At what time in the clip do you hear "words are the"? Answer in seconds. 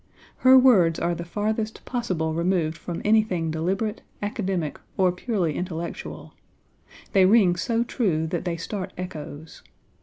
0.57-1.23